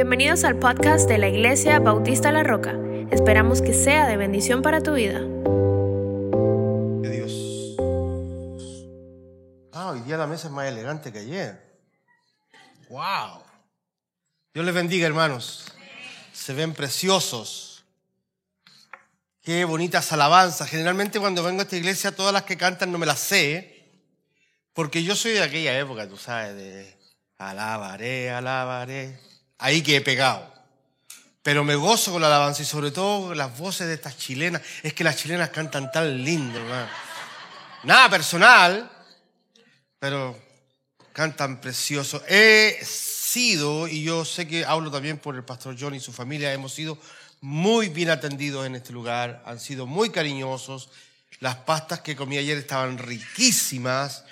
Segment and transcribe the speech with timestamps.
[0.00, 2.74] Bienvenidos al podcast de la Iglesia Bautista La Roca.
[3.10, 5.20] Esperamos que sea de bendición para tu vida.
[7.02, 7.76] Dios.
[9.74, 11.82] Ah, hoy día la mesa es más elegante que ayer.
[12.88, 13.42] ¡Wow!
[14.54, 15.66] Dios les bendiga, hermanos.
[16.32, 17.84] Se ven preciosos.
[19.42, 20.70] Qué bonitas alabanzas.
[20.70, 23.86] Generalmente cuando vengo a esta iglesia, todas las que cantan no me las sé,
[24.72, 26.96] porque yo soy de aquella época, tú sabes, de
[27.36, 29.29] alabaré, alabaré.
[29.60, 30.50] Ahí que he pegado.
[31.42, 34.60] Pero me gozo con la alabanza y sobre todo las voces de estas chilenas.
[34.82, 36.60] Es que las chilenas cantan tan lindo.
[37.84, 38.90] Nada personal,
[39.98, 40.38] pero
[41.12, 42.22] cantan precioso.
[42.28, 46.52] He sido, y yo sé que hablo también por el pastor John y su familia,
[46.52, 46.98] hemos sido
[47.40, 50.90] muy bien atendidos en este lugar, han sido muy cariñosos.
[51.38, 54.24] Las pastas que comí ayer estaban riquísimas.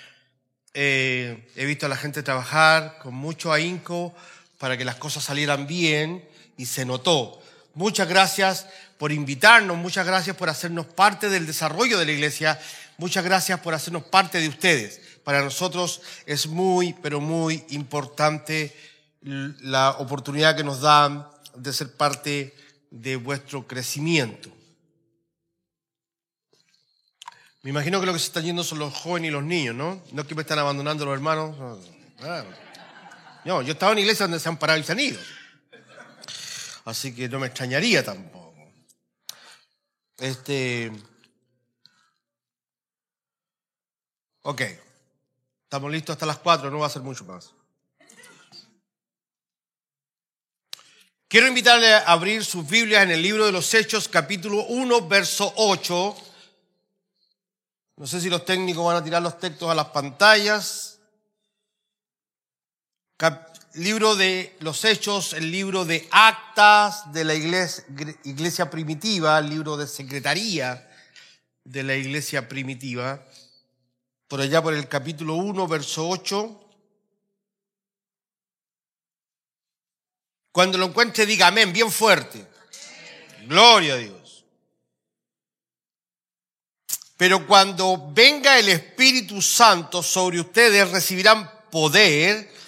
[0.75, 4.13] Eh, he visto a la gente trabajar con mucho ahínco
[4.59, 6.23] para que las cosas salieran bien
[6.57, 7.41] y se notó.
[7.73, 12.59] Muchas gracias por invitarnos, muchas gracias por hacernos parte del desarrollo de la iglesia,
[12.97, 15.01] muchas gracias por hacernos parte de ustedes.
[15.23, 18.75] Para nosotros es muy, pero muy importante
[19.21, 22.53] la oportunidad que nos dan de ser parte
[22.91, 24.49] de vuestro crecimiento.
[27.61, 30.01] Me imagino que lo que se están yendo son los jóvenes y los niños, ¿no?
[30.11, 31.57] No es que me están abandonando los hermanos.
[31.57, 32.68] No,
[33.49, 35.19] yo estaba en iglesia donde se han parado y se han ido.
[36.85, 38.55] Así que no me extrañaría tampoco.
[40.17, 40.91] Este.
[44.43, 44.61] Ok.
[45.63, 47.51] Estamos listos hasta las cuatro, no va a ser mucho más.
[51.27, 55.53] Quiero invitarle a abrir sus Biblias en el libro de los Hechos, capítulo 1, verso
[55.57, 56.17] 8.
[57.97, 60.98] No sé si los técnicos van a tirar los textos a las pantallas.
[63.73, 67.83] Libro de los Hechos, el libro de actas de la iglesia,
[68.23, 70.89] iglesia primitiva, el libro de secretaría
[71.65, 73.23] de la iglesia primitiva,
[74.27, 76.65] por allá por el capítulo 1, verso 8.
[80.51, 82.47] Cuando lo encuentre, diga amén, bien fuerte.
[83.47, 84.45] Gloria a Dios.
[87.17, 92.58] Pero cuando venga el Espíritu Santo sobre ustedes, recibirán poder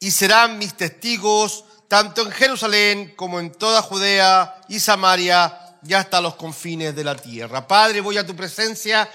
[0.00, 6.20] y serán mis testigos tanto en Jerusalén como en toda Judea y Samaria y hasta
[6.20, 7.66] los confines de la tierra.
[7.66, 9.08] Padre, voy a tu presencia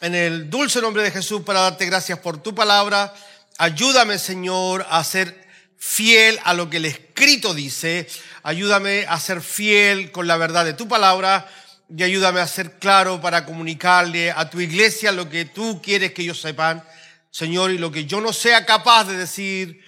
[0.00, 3.14] en el dulce nombre de Jesús para darte gracias por tu palabra.
[3.58, 5.46] Ayúdame, Señor, a ser
[5.78, 8.06] fiel a lo que el escrito dice.
[8.42, 11.48] Ayúdame a ser fiel con la verdad de tu palabra
[11.96, 16.22] y ayúdame a ser claro para comunicarle a tu iglesia lo que tú quieres que
[16.22, 16.82] ellos sepan,
[17.30, 19.82] Señor, y lo que yo no sea capaz de decir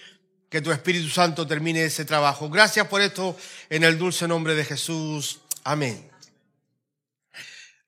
[0.49, 2.49] que tu Espíritu Santo termine ese trabajo.
[2.49, 3.37] Gracias por esto
[3.69, 5.41] en el dulce nombre de Jesús.
[5.65, 6.09] Amén.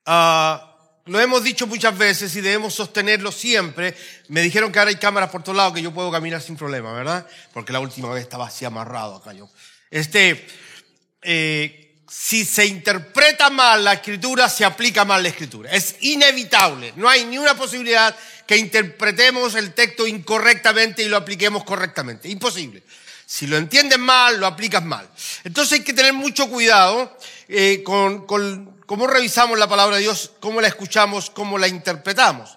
[0.07, 0.59] Uh,
[1.07, 3.95] lo hemos dicho muchas veces y debemos sostenerlo siempre.
[4.29, 6.93] Me dijeron que ahora hay cámaras por todos lados que yo puedo caminar sin problema,
[6.93, 7.27] ¿verdad?
[7.53, 9.49] Porque la última vez estaba así amarrado acá yo.
[9.91, 10.47] Este,
[11.23, 15.71] eh, si se interpreta mal la escritura, se aplica mal la escritura.
[15.71, 16.93] Es inevitable.
[16.97, 18.15] No hay ni una posibilidad
[18.49, 22.31] que interpretemos el texto incorrectamente y lo apliquemos correctamente.
[22.31, 22.83] Imposible.
[23.27, 25.07] Si lo entiendes mal, lo aplicas mal.
[25.45, 27.15] Entonces hay que tener mucho cuidado
[27.47, 32.57] eh, con, con cómo revisamos la palabra de Dios, cómo la escuchamos, cómo la interpretamos.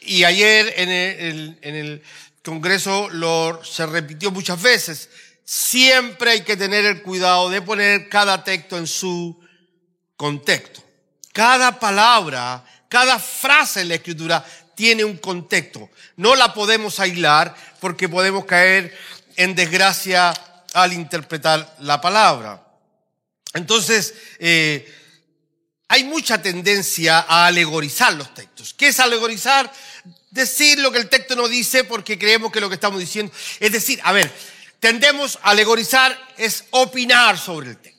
[0.00, 2.02] Y ayer en el, en el
[2.44, 5.08] Congreso lo, se repitió muchas veces.
[5.46, 9.40] Siempre hay que tener el cuidado de poner cada texto en su
[10.14, 10.82] contexto.
[11.32, 14.44] Cada palabra, cada frase en la escritura
[14.76, 15.90] tiene un contexto.
[16.16, 18.96] No la podemos aislar porque podemos caer
[19.34, 20.32] en desgracia
[20.74, 22.62] al interpretar la palabra.
[23.54, 24.94] Entonces, eh,
[25.88, 28.74] hay mucha tendencia a alegorizar los textos.
[28.74, 29.72] ¿Qué es alegorizar?
[30.30, 33.32] Decir lo que el texto no dice porque creemos que lo que estamos diciendo.
[33.58, 34.30] Es decir, a ver,
[34.78, 37.95] tendemos a alegorizar es opinar sobre el texto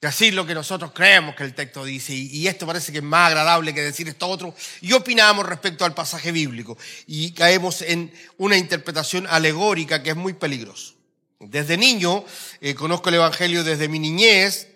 [0.00, 3.28] decir lo que nosotros creemos que el texto dice, y, esto parece que es más
[3.28, 8.56] agradable que decir esto otro, y opinamos respecto al pasaje bíblico, y caemos en una
[8.56, 10.94] interpretación alegórica que es muy peligroso.
[11.40, 12.24] Desde niño,
[12.60, 14.68] eh, conozco el Evangelio desde mi niñez,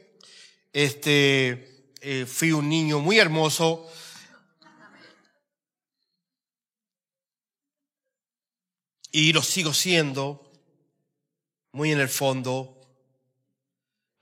[0.73, 3.89] este, eh, fui un niño muy hermoso,
[9.13, 10.51] y lo sigo siendo,
[11.71, 12.82] muy en el fondo,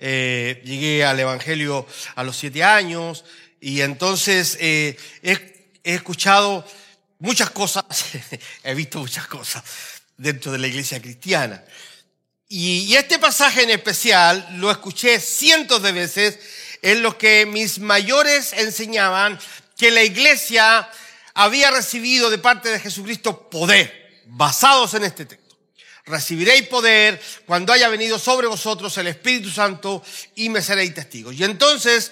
[0.01, 3.25] eh, llegué al Evangelio a los siete años
[3.61, 5.33] y entonces eh, he,
[5.85, 6.67] he, escuchado
[7.19, 7.85] muchas cosas,
[8.65, 9.63] he visto muchas cosas
[10.17, 11.63] dentro de la iglesia cristiana.
[12.53, 16.39] Y, este pasaje en especial lo escuché cientos de veces
[16.83, 19.39] en los que mis mayores enseñaban
[19.77, 20.91] que la iglesia
[21.33, 25.50] había recibido de parte de Jesucristo poder, basados en este texto.
[26.11, 30.03] Recibiréis poder cuando haya venido sobre vosotros el Espíritu Santo
[30.35, 31.35] y me seréis testigos.
[31.37, 32.11] Y entonces,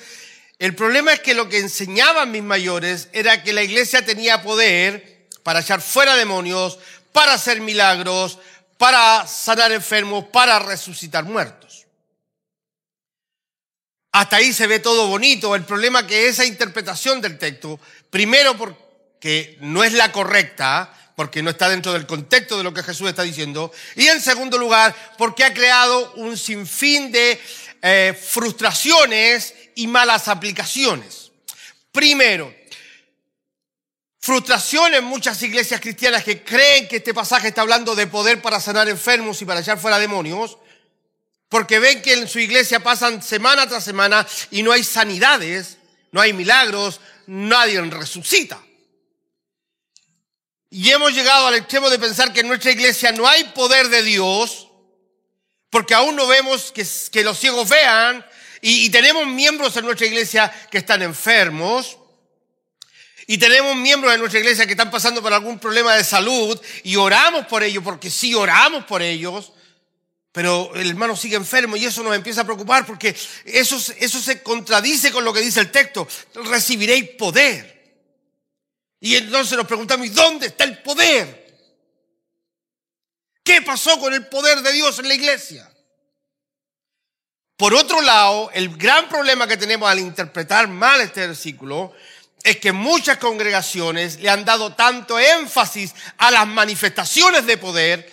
[0.59, 5.29] el problema es que lo que enseñaban mis mayores era que la iglesia tenía poder
[5.43, 6.79] para echar fuera demonios,
[7.13, 8.39] para hacer milagros,
[8.77, 11.87] para sanar enfermos, para resucitar muertos.
[14.13, 15.55] Hasta ahí se ve todo bonito.
[15.55, 17.79] El problema es que esa interpretación del texto,
[18.11, 22.85] primero porque no es la correcta, porque no está dentro del contexto de lo que
[22.85, 27.41] Jesús está diciendo, y en segundo lugar, porque ha creado un sinfín de
[27.83, 31.33] eh, frustraciones y malas aplicaciones.
[31.91, 32.55] Primero,
[34.21, 38.61] frustración en muchas iglesias cristianas que creen que este pasaje está hablando de poder para
[38.61, 40.57] sanar enfermos y para echar fuera demonios,
[41.49, 45.79] porque ven que en su iglesia pasan semana tras semana y no hay sanidades,
[46.13, 48.61] no hay milagros, nadie resucita.
[50.71, 54.03] Y hemos llegado al extremo de pensar que en nuestra iglesia no hay poder de
[54.03, 54.69] Dios,
[55.71, 58.25] porque aún no vemos que, los ciegos vean,
[58.61, 61.97] y, tenemos miembros en nuestra iglesia que están enfermos,
[63.27, 66.97] y tenemos miembros de nuestra iglesia que están pasando por algún problema de salud y
[66.97, 69.53] oramos por ellos, porque sí oramos por ellos,
[70.33, 74.43] pero el hermano sigue enfermo y eso nos empieza a preocupar porque eso, eso se
[74.43, 76.09] contradice con lo que dice el texto.
[76.37, 77.78] Recibiréis poder.
[79.01, 81.47] Y entonces nos preguntamos, ¿dónde está el poder?
[83.43, 85.71] ¿Qué pasó con el poder de Dios en la iglesia?
[87.57, 91.93] Por otro lado, el gran problema que tenemos al interpretar mal este versículo
[92.43, 98.13] es que muchas congregaciones le han dado tanto énfasis a las manifestaciones de poder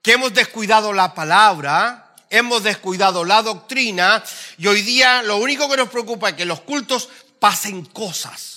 [0.00, 4.22] que hemos descuidado la palabra, hemos descuidado la doctrina
[4.56, 7.08] y hoy día lo único que nos preocupa es que los cultos
[7.38, 8.53] pasen cosas.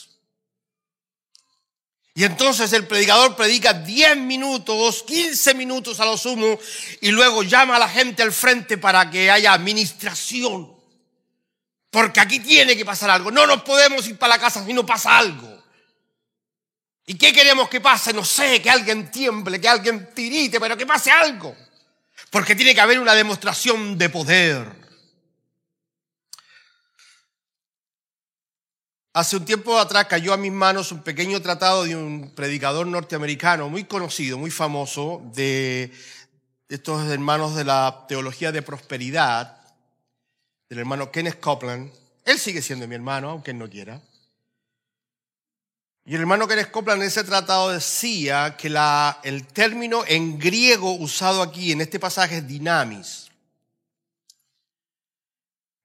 [2.18, 6.58] Y entonces el predicador predica 10 minutos, 15 minutos a lo sumo
[7.00, 10.76] y luego llama a la gente al frente para que haya administración.
[11.92, 13.30] Porque aquí tiene que pasar algo.
[13.30, 15.64] No nos podemos ir para la casa si no pasa algo.
[17.06, 18.12] ¿Y qué queremos que pase?
[18.14, 21.56] No sé, que alguien tiemble, que alguien tirite, pero que pase algo.
[22.32, 24.87] Porque tiene que haber una demostración de poder.
[29.18, 33.68] Hace un tiempo atrás cayó a mis manos un pequeño tratado de un predicador norteamericano
[33.68, 35.92] muy conocido, muy famoso, de
[36.70, 39.60] estos hermanos de la teología de prosperidad,
[40.70, 41.92] del hermano Kenneth Copeland.
[42.26, 44.00] Él sigue siendo mi hermano, aunque él no quiera.
[46.06, 48.68] Y el hermano Kenneth Copeland en ese tratado decía que
[49.24, 53.32] el término en griego usado aquí en este pasaje es dinamis.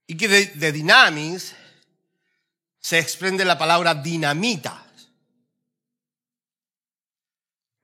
[0.06, 1.55] Y que de, de dinamis
[2.82, 4.84] se exprende la palabra dinamita.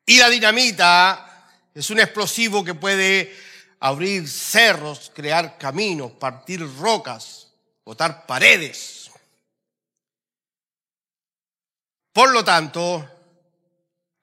[0.05, 3.35] Y la dinamita es un explosivo que puede
[3.81, 7.53] abrir cerros, crear caminos, partir rocas,
[7.85, 9.11] botar paredes.
[12.13, 13.09] Por lo tanto,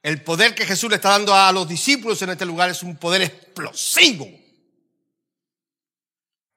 [0.04, 2.98] el poder que Jesús le está dando a los discípulos en este lugar es un
[2.98, 4.30] poder explosivo.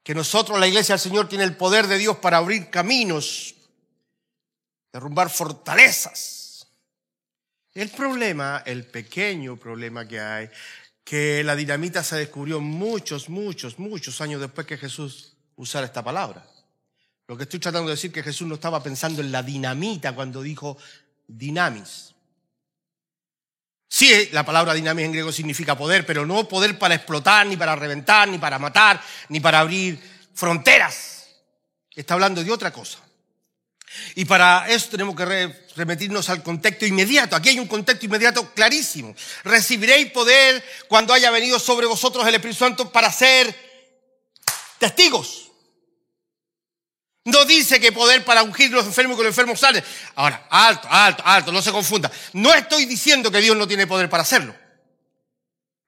[0.03, 3.55] Que nosotros, la iglesia del Señor, tiene el poder de Dios para abrir caminos,
[4.93, 6.67] derrumbar fortalezas.
[7.75, 10.51] El problema, el pequeño problema que hay,
[11.05, 16.45] que la dinamita se descubrió muchos, muchos, muchos años después que Jesús usara esta palabra.
[17.27, 20.15] Lo que estoy tratando de decir es que Jesús no estaba pensando en la dinamita
[20.15, 20.77] cuando dijo
[21.27, 22.15] dinamis.
[23.89, 27.75] Sí, la palabra dinamis en griego significa poder, pero no poder para explotar, ni para
[27.75, 29.99] reventar, ni para matar, ni para abrir
[30.35, 31.29] fronteras.
[31.95, 32.99] Está hablando de otra cosa.
[34.15, 37.37] Y para eso tenemos que remitirnos al contexto inmediato.
[37.37, 39.15] Aquí hay un contexto inmediato clarísimo.
[39.45, 43.55] Recibiréis poder cuando haya venido sobre vosotros el Espíritu Santo para ser
[44.79, 45.49] testigos.
[47.25, 49.85] No dice que poder para ungir los enfermos y que los enfermos salen.
[50.15, 52.11] Ahora, alto, alto, alto, no se confunda.
[52.33, 54.55] No estoy diciendo que Dios no tiene poder para hacerlo.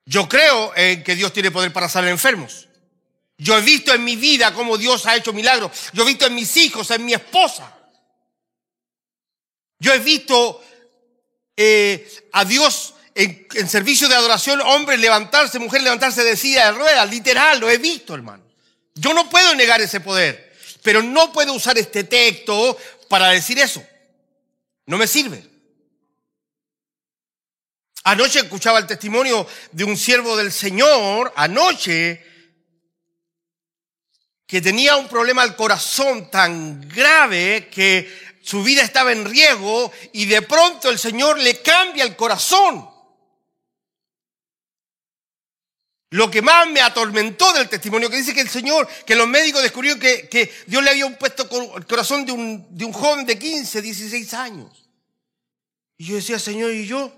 [0.04, 2.68] Yo creo en que Dios tiene poder para sanar enfermos.
[3.38, 5.72] Yo he visto en mi vida cómo Dios ha hecho milagros.
[5.94, 7.74] Yo he visto en mis hijos, en mi esposa.
[9.80, 10.62] Yo he visto
[11.56, 17.10] eh, a Dios en, servicio de adoración, hombres levantarse, mujeres levantarse de silla de ruedas,
[17.10, 18.44] literal, lo he visto, hermano.
[18.94, 22.76] Yo no puedo negar ese poder, pero no puedo usar este texto
[23.08, 23.82] para decir eso.
[24.86, 25.42] No me sirve.
[28.04, 32.24] Anoche escuchaba el testimonio de un siervo del Señor, anoche,
[34.46, 40.26] que tenía un problema al corazón tan grave que su vida estaba en riesgo y
[40.26, 42.88] de pronto el Señor le cambia el corazón.
[46.12, 49.62] Lo que más me atormentó del testimonio, que dice que el Señor, que los médicos
[49.62, 53.38] descubrieron que, que Dios le había puesto el corazón de un, de un joven de
[53.38, 54.88] 15, 16 años.
[55.96, 57.12] Y yo decía, Señor, ¿y yo?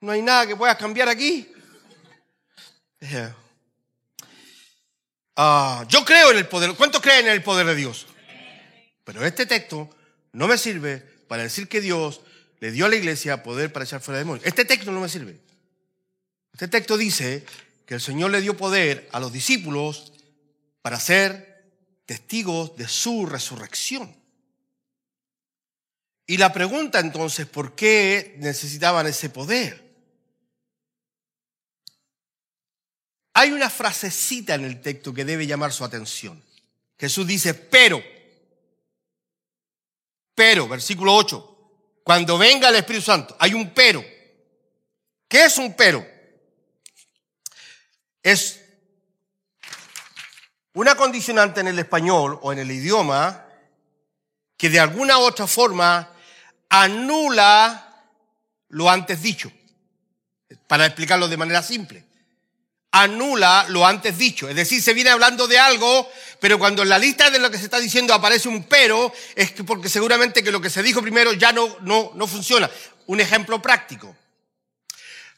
[0.00, 1.50] No hay nada que pueda cambiar aquí.
[5.42, 6.74] Ah, yo creo en el poder.
[6.74, 8.06] ¿Cuántos creen en el poder de Dios?
[9.12, 9.90] Pero este texto
[10.30, 12.20] no me sirve para decir que Dios
[12.60, 14.46] le dio a la iglesia poder para echar fuera demonios.
[14.46, 15.40] Este texto no me sirve.
[16.52, 17.44] Este texto dice
[17.86, 20.12] que el Señor le dio poder a los discípulos
[20.80, 21.64] para ser
[22.06, 24.14] testigos de su resurrección.
[26.24, 29.92] Y la pregunta entonces, ¿por qué necesitaban ese poder?
[33.34, 36.40] Hay una frasecita en el texto que debe llamar su atención.
[36.96, 38.00] Jesús dice, pero,
[40.40, 44.02] pero, versículo 8, cuando venga el Espíritu Santo, hay un pero.
[45.28, 46.02] ¿Qué es un pero?
[48.22, 48.58] Es
[50.72, 53.44] una condicionante en el español o en el idioma
[54.56, 56.10] que de alguna u otra forma
[56.70, 58.06] anula
[58.68, 59.52] lo antes dicho,
[60.66, 62.06] para explicarlo de manera simple
[62.92, 64.48] anula lo antes dicho.
[64.48, 67.58] Es decir, se viene hablando de algo, pero cuando en la lista de lo que
[67.58, 71.32] se está diciendo aparece un pero, es porque seguramente que lo que se dijo primero
[71.32, 72.70] ya no, no, no funciona.
[73.06, 74.16] Un ejemplo práctico.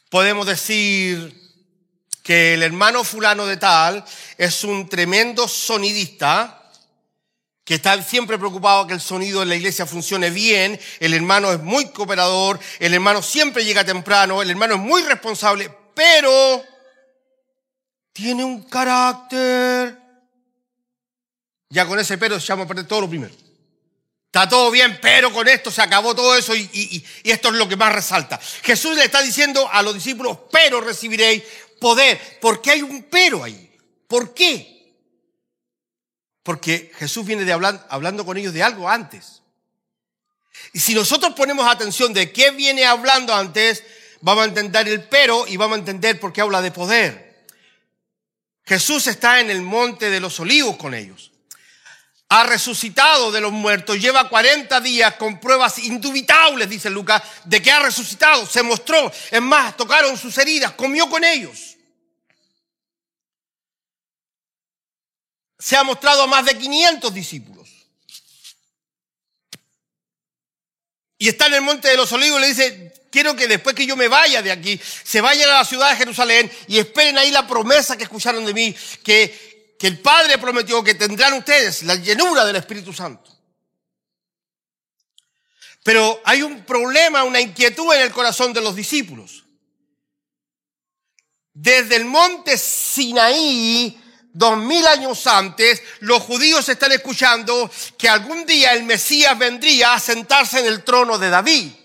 [0.09, 1.41] Podemos decir
[2.23, 4.05] que el hermano fulano de tal
[4.39, 6.59] es un tremendo sonidista,
[7.65, 11.61] que está siempre preocupado que el sonido en la iglesia funcione bien, el hermano es
[11.61, 16.65] muy cooperador, el hermano siempre llega temprano, el hermano es muy responsable, pero
[18.13, 19.99] tiene un carácter.
[21.71, 23.35] Ya con ese pero se llama a perder todo lo primero.
[24.27, 27.69] Está todo bien, pero con esto se acabó todo eso y, y, esto es lo
[27.69, 28.41] que más resalta.
[28.63, 31.43] Jesús le está diciendo a los discípulos, pero recibiréis
[31.79, 32.39] poder.
[32.41, 33.71] ¿Por qué hay un pero ahí?
[34.07, 34.97] ¿Por qué?
[36.43, 39.43] Porque Jesús viene de hablando con ellos de algo antes.
[40.73, 43.85] Y si nosotros ponemos atención de qué viene hablando antes,
[44.23, 47.32] vamos a entender el pero y vamos a entender por qué habla de poder.
[48.65, 51.33] Jesús está en el monte de los olivos con ellos.
[52.29, 57.71] Ha resucitado de los muertos, lleva 40 días con pruebas indubitables, dice Lucas, de que
[57.71, 58.47] ha resucitado.
[58.47, 61.77] Se mostró, es más, tocaron sus heridas, comió con ellos.
[65.59, 67.69] Se ha mostrado a más de 500 discípulos.
[71.19, 73.87] Y está en el monte de los olivos y le dice, quiero que después que
[73.87, 77.31] yo me vaya de aquí, se vayan a la ciudad de Jerusalén y esperen ahí
[77.31, 81.95] la promesa que escucharon de mí, que, que el Padre prometió que tendrán ustedes la
[81.95, 83.31] llenura del Espíritu Santo.
[85.85, 89.45] Pero hay un problema, una inquietud en el corazón de los discípulos.
[91.53, 94.01] Desde el monte Sinaí,
[94.33, 100.01] dos mil años antes, los judíos están escuchando que algún día el Mesías vendría a
[100.01, 101.82] sentarse en el trono de David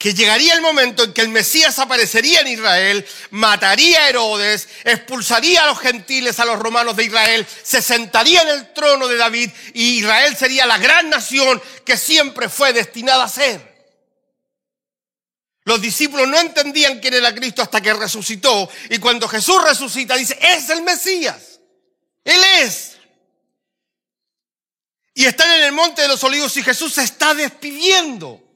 [0.00, 5.62] que llegaría el momento en que el Mesías aparecería en Israel, mataría a Herodes, expulsaría
[5.62, 9.50] a los gentiles, a los romanos de Israel, se sentaría en el trono de David
[9.74, 13.60] y Israel sería la gran nación que siempre fue destinada a ser.
[15.64, 20.38] Los discípulos no entendían quién era Cristo hasta que resucitó y cuando Jesús resucita dice,
[20.40, 21.60] es el Mesías,
[22.24, 22.96] Él es.
[25.12, 28.49] Y están en el monte de los olivos y Jesús se está despidiendo.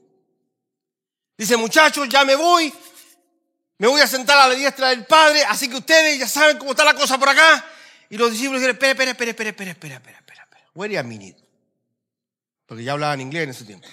[1.37, 2.73] Dice, muchachos, ya me voy,
[3.79, 6.71] me voy a sentar a la diestra del Padre, así que ustedes ya saben cómo
[6.71, 7.65] está la cosa por acá.
[8.09, 10.71] Y los discípulos dijeron, espera, espera, espera, espera, espera, espera, espera, espera, espera.
[10.75, 11.43] Wait a minute.
[12.67, 13.89] Porque ya hablaban inglés en ese tiempo.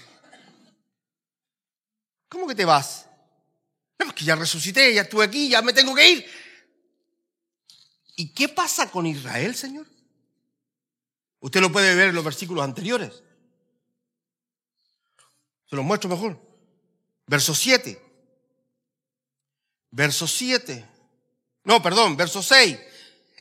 [2.30, 3.08] ¿Cómo que te vas?
[4.00, 6.26] No, es que ya resucité, ya estuve aquí, ya me tengo que ir.
[8.16, 9.88] ¿Y qué pasa con Israel, Señor?
[11.40, 13.24] Usted lo puede ver en los versículos anteriores.
[15.66, 16.51] Se los muestro mejor.
[17.32, 17.98] Verso 7.
[19.92, 20.86] Verso 7.
[21.64, 22.78] No, perdón, verso 6.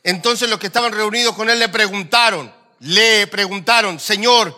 [0.03, 4.57] Entonces los que estaban reunidos con él le preguntaron, le preguntaron, Señor,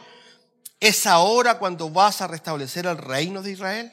[0.80, 3.92] ¿es ahora cuando vas a restablecer el reino de Israel?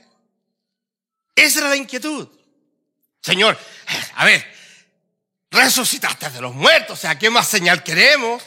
[1.35, 2.29] Esa era la inquietud.
[3.23, 3.57] Señor,
[4.17, 4.47] a ver,
[5.51, 8.43] resucitaste de los muertos, o sea, ¿qué más señal queremos?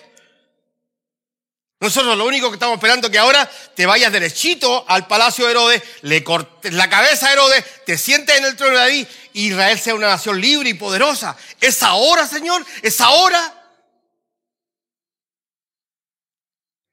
[1.84, 5.52] Nosotros lo único que estamos esperando es que ahora te vayas derechito al palacio de
[5.52, 9.48] Herodes, le cortes la cabeza a Herodes, te sientes en el trono de David y
[9.48, 11.36] Israel sea una nación libre y poderosa.
[11.60, 12.66] ¿Es ahora, Señor?
[12.82, 13.74] ¿Es ahora?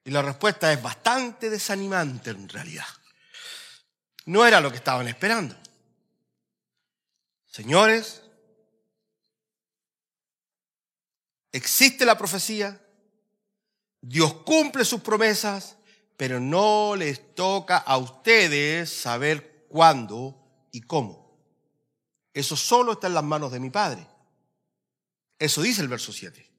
[0.03, 2.89] Y la respuesta es bastante desanimante en realidad.
[4.25, 5.57] No era lo que estaban esperando.
[7.47, 8.23] Señores,
[11.53, 12.81] existe la profecía,
[14.01, 15.77] Dios cumple sus promesas,
[16.17, 20.37] pero no les toca a ustedes saber cuándo
[20.73, 21.39] y cómo.
[22.33, 24.07] Eso solo está en las manos de mi Padre.
[25.39, 26.51] Eso dice el verso 7.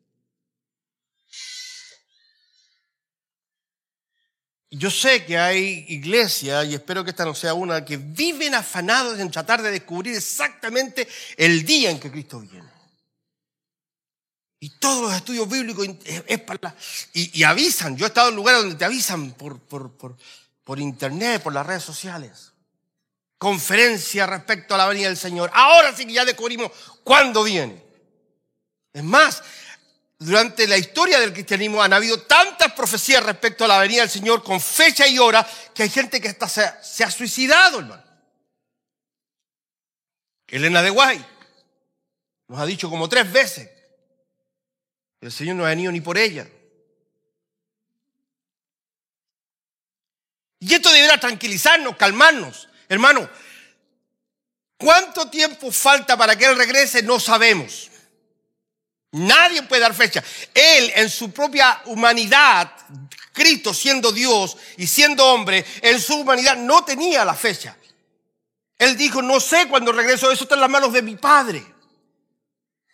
[4.73, 9.19] Yo sé que hay iglesias, y espero que esta no sea una, que viven afanados
[9.19, 12.70] en tratar de descubrir exactamente el día en que Cristo viene.
[14.63, 16.75] Y todos los estudios bíblicos es para
[17.13, 17.97] y, avisan.
[17.97, 20.15] Yo he estado en lugares donde te avisan por, por, por,
[20.63, 22.51] por internet, por las redes sociales.
[23.39, 25.49] Conferencia respecto a la venida del Señor.
[25.51, 26.71] Ahora sí que ya descubrimos
[27.03, 27.83] cuándo viene.
[28.93, 29.41] Es más,
[30.19, 34.43] durante la historia del cristianismo han habido tantas profecías respecto a la venida del Señor
[34.43, 38.03] con fecha y hora que hay gente que hasta se, se ha suicidado, hermano.
[40.45, 41.25] Elena de Guay
[42.47, 43.80] nos ha dicho como tres veces
[45.21, 46.47] el Señor no ha venido ni por ella.
[50.59, 52.67] Y esto deberá tranquilizarnos, calmarnos.
[52.89, 53.29] Hermano,
[54.77, 57.03] ¿cuánto tiempo falta para que Él regrese?
[57.03, 57.89] No sabemos.
[59.11, 60.23] Nadie puede dar fecha.
[60.53, 62.71] Él en su propia humanidad,
[63.33, 67.75] Cristo siendo Dios y siendo hombre, en su humanidad no tenía la fecha.
[68.77, 71.63] Él dijo, no sé cuándo regreso, eso está en las manos de mi Padre.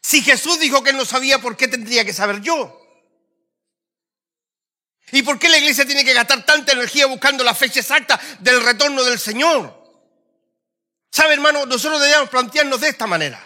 [0.01, 2.81] Si Jesús dijo que él no sabía, ¿por qué tendría que saber yo?
[5.11, 8.63] ¿Y por qué la iglesia tiene que gastar tanta energía buscando la fecha exacta del
[8.63, 9.75] retorno del Señor?
[11.09, 11.65] ¿Sabe, hermano?
[11.65, 13.43] Nosotros debemos plantearnos de esta manera.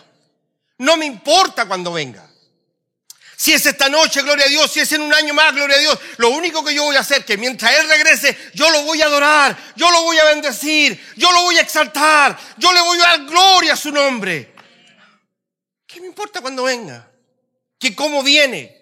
[0.80, 2.28] No me importa cuando venga.
[3.38, 4.72] Si es esta noche, gloria a Dios.
[4.72, 6.00] Si es en un año más, gloria a Dios.
[6.18, 9.02] Lo único que yo voy a hacer es que mientras Él regrese, yo lo voy
[9.02, 9.58] a adorar.
[9.76, 11.14] Yo lo voy a bendecir.
[11.16, 12.38] Yo lo voy a exaltar.
[12.58, 14.51] Yo le voy a dar gloria a su nombre.
[15.92, 17.12] ¿Qué me importa cuando venga?
[17.78, 18.80] ¿Que cómo viene?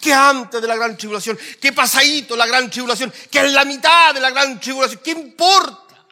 [0.00, 4.14] que antes de la gran tribulación, que pasadito la gran tribulación, que en la mitad
[4.14, 6.06] de la gran tribulación, ¿qué importa?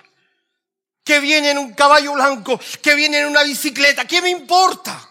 [1.05, 5.09] Que viene en un caballo blanco, que viene en una bicicleta, ¿qué me importa?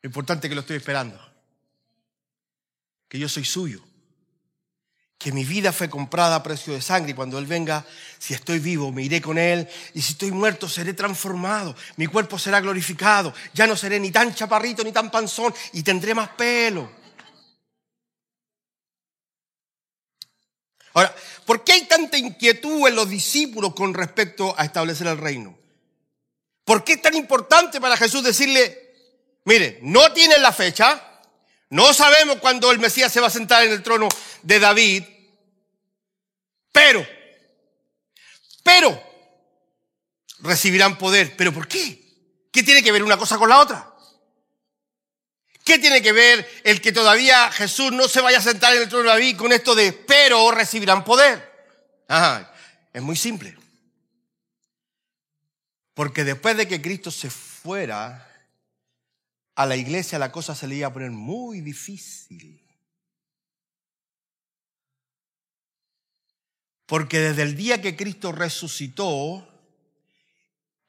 [0.00, 1.20] Lo importante es que lo estoy esperando,
[3.08, 3.82] que yo soy suyo
[5.22, 7.86] que mi vida fue comprada a precio de sangre y cuando Él venga,
[8.18, 12.40] si estoy vivo, me iré con Él y si estoy muerto, seré transformado, mi cuerpo
[12.40, 16.90] será glorificado, ya no seré ni tan chaparrito ni tan panzón y tendré más pelo.
[20.94, 21.14] Ahora,
[21.46, 25.56] ¿por qué hay tanta inquietud en los discípulos con respecto a establecer el reino?
[26.64, 28.92] ¿Por qué es tan importante para Jesús decirle,
[29.44, 31.00] mire, no tienen la fecha,
[31.70, 34.08] no sabemos cuándo el Mesías se va a sentar en el trono
[34.42, 35.04] de David,
[36.72, 37.06] pero,
[38.62, 39.02] pero,
[40.40, 41.36] recibirán poder.
[41.36, 42.02] ¿Pero por qué?
[42.50, 43.92] ¿Qué tiene que ver una cosa con la otra?
[45.64, 48.88] ¿Qué tiene que ver el que todavía Jesús no se vaya a sentar en el
[48.88, 51.50] trono de David con esto de pero recibirán poder?
[52.08, 52.52] Ajá,
[52.92, 53.56] es muy simple.
[55.94, 58.28] Porque después de que Cristo se fuera,
[59.54, 62.61] a la iglesia la cosa se le iba a poner muy difícil.
[66.92, 69.48] Porque desde el día que Cristo resucitó,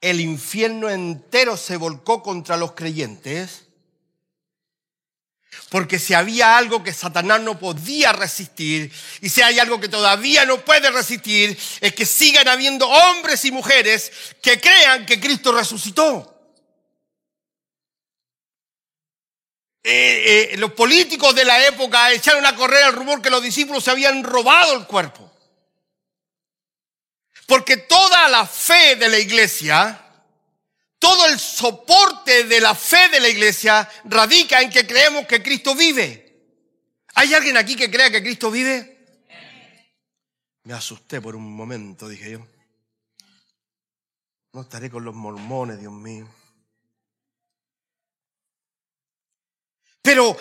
[0.01, 3.67] el infierno entero se volcó contra los creyentes.
[5.69, 10.45] Porque si había algo que Satanás no podía resistir, y si hay algo que todavía
[10.45, 14.11] no puede resistir, es que sigan habiendo hombres y mujeres
[14.41, 16.37] que crean que Cristo resucitó.
[19.81, 23.85] Eh, eh, los políticos de la época echaron a correr el rumor que los discípulos
[23.85, 25.32] se habían robado el cuerpo.
[27.45, 29.99] Porque toda la fe de la iglesia,
[30.97, 35.75] todo el soporte de la fe de la iglesia radica en que creemos que Cristo
[35.75, 36.23] vive.
[37.15, 38.89] ¿Hay alguien aquí que crea que Cristo vive?
[40.63, 42.47] Me asusté por un momento, dije yo.
[44.53, 46.27] No estaré con los mormones, Dios mío.
[50.01, 50.37] Pero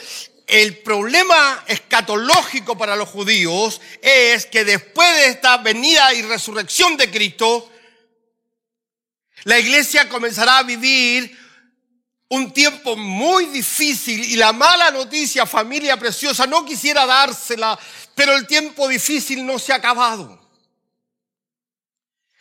[0.47, 7.11] el problema escatológico para los judíos es que después de esta venida y resurrección de
[7.11, 7.71] Cristo,
[9.45, 11.39] la iglesia comenzará a vivir
[12.29, 17.79] un tiempo muy difícil y la mala noticia, familia preciosa, no quisiera dársela,
[18.15, 20.41] pero el tiempo difícil no se ha acabado.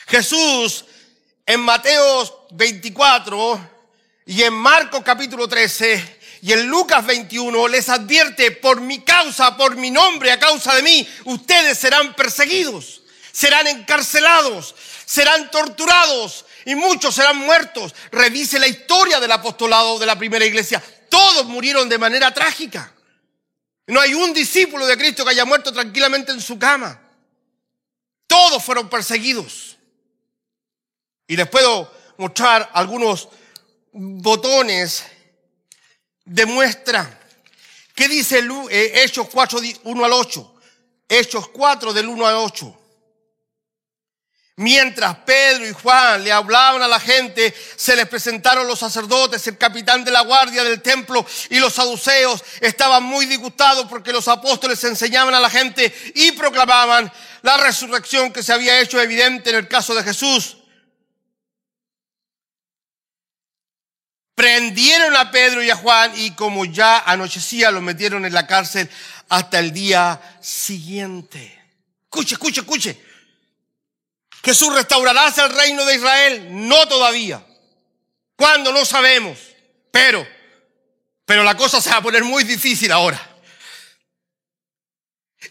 [0.07, 0.85] Jesús
[1.45, 3.69] en Mateo 24
[4.25, 9.75] y en Marcos capítulo 13 y en Lucas 21 les advierte, por mi causa, por
[9.75, 14.73] mi nombre, a causa de mí, ustedes serán perseguidos, serán encarcelados,
[15.05, 17.93] serán torturados y muchos serán muertos.
[18.11, 20.83] Revise la historia del apostolado de la primera iglesia.
[21.09, 22.91] Todos murieron de manera trágica.
[23.85, 26.99] No hay un discípulo de Cristo que haya muerto tranquilamente en su cama.
[28.25, 29.77] Todos fueron perseguidos.
[31.27, 33.29] Y les puedo mostrar algunos
[33.91, 35.05] botones
[36.31, 37.19] de muestra.
[37.93, 40.55] ¿Qué dice eh, Hechos 4, 1 al 8?
[41.09, 42.77] Hechos 4 del 1 al 8.
[44.55, 49.57] Mientras Pedro y Juan le hablaban a la gente, se les presentaron los sacerdotes, el
[49.57, 52.43] capitán de la guardia del templo y los saduceos.
[52.61, 58.43] Estaban muy disgustados porque los apóstoles enseñaban a la gente y proclamaban la resurrección que
[58.43, 60.60] se había hecho evidente en el caso de Jesús.
[64.41, 68.89] Prendieron a Pedro y a Juan y como ya anochecía los metieron en la cárcel
[69.29, 71.63] hasta el día siguiente.
[72.05, 73.05] Escuche, escuche, escuche.
[74.43, 76.47] Jesús restaurará el reino de Israel.
[76.67, 77.45] No todavía.
[78.35, 78.73] ¿Cuándo?
[78.73, 79.37] No sabemos.
[79.91, 80.27] Pero,
[81.23, 83.21] pero la cosa se va a poner muy difícil ahora.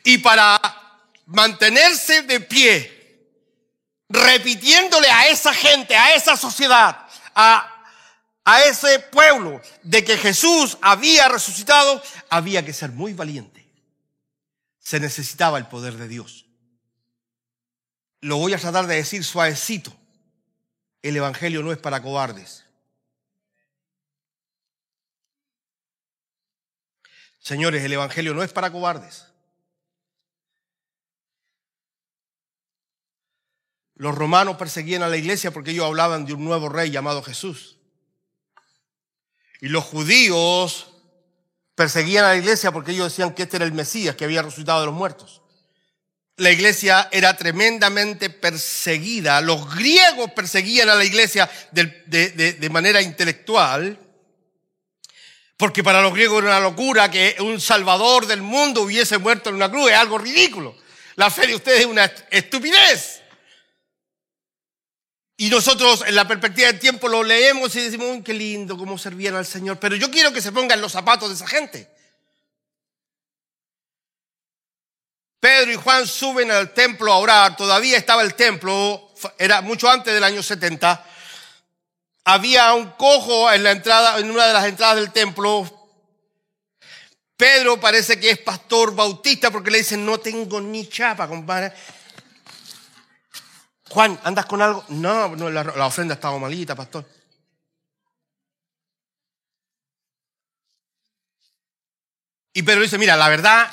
[0.02, 0.60] Y para
[1.26, 3.28] mantenerse de pie,
[4.08, 7.69] repitiéndole a esa gente, a esa sociedad, a
[8.44, 13.66] a ese pueblo de que Jesús había resucitado, había que ser muy valiente.
[14.78, 16.46] Se necesitaba el poder de Dios.
[18.20, 19.92] Lo voy a tratar de decir suavecito.
[21.02, 22.64] El Evangelio no es para cobardes.
[27.38, 29.26] Señores, el Evangelio no es para cobardes.
[33.94, 37.79] Los romanos perseguían a la iglesia porque ellos hablaban de un nuevo rey llamado Jesús.
[39.60, 40.88] Y los judíos
[41.74, 44.80] perseguían a la iglesia porque ellos decían que este era el Mesías que había resucitado
[44.80, 45.40] de los muertos.
[46.36, 49.40] La iglesia era tremendamente perseguida.
[49.42, 53.98] Los griegos perseguían a la iglesia de, manera intelectual.
[55.58, 59.56] Porque para los griegos era una locura que un salvador del mundo hubiese muerto en
[59.56, 59.90] una cruz.
[59.90, 60.74] Es algo ridículo.
[61.16, 63.19] La fe de ustedes es una estupidez.
[65.40, 69.36] Y nosotros en la perspectiva del tiempo lo leemos y decimos, qué lindo cómo servían
[69.36, 69.78] al Señor.
[69.78, 71.90] Pero yo quiero que se pongan los zapatos de esa gente.
[75.40, 77.56] Pedro y Juan suben al templo a orar.
[77.56, 81.06] Todavía estaba el templo, era mucho antes del año 70.
[82.24, 85.88] Había un cojo en la entrada, en una de las entradas del templo.
[87.38, 91.72] Pedro parece que es pastor bautista porque le dicen, no tengo ni chapa, compadre.
[93.90, 94.84] Juan, ¿andas con algo?
[94.88, 97.04] No, la, la ofrenda estaba malita, pastor.
[102.52, 103.68] Y Pedro dice, mira, la verdad,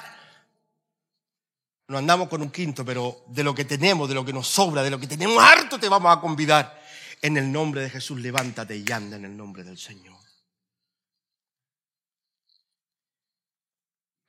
[1.87, 4.83] no andamos con un quinto, pero de lo que tenemos, de lo que nos sobra,
[4.83, 6.77] de lo que tenemos harto, te vamos a convidar.
[7.19, 10.17] En el nombre de Jesús, levántate y anda en el nombre del Señor.